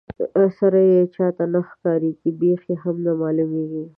[0.57, 3.83] سر یې چاته نه ښکاريږي بېخ یې هم نه معلومیږي.